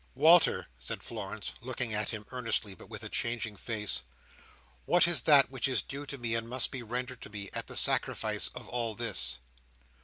"Walter," 0.15 0.65
said 0.79 1.03
Florence, 1.03 1.53
looking 1.61 1.93
at 1.93 2.09
him 2.09 2.25
earnestly, 2.31 2.73
but 2.73 2.89
with 2.89 3.03
a 3.03 3.07
changing 3.09 3.55
face, 3.55 4.01
"what 4.85 5.07
is 5.07 5.21
that 5.21 5.51
which 5.51 5.67
is 5.67 5.83
due 5.83 6.07
to 6.07 6.17
me, 6.17 6.33
and 6.33 6.49
must 6.49 6.71
be 6.71 6.81
rendered 6.81 7.21
to 7.21 7.29
me, 7.29 7.51
at 7.53 7.67
the 7.67 7.77
sacrifice 7.77 8.47
of 8.55 8.67
all 8.67 8.95
this?" 8.95 9.37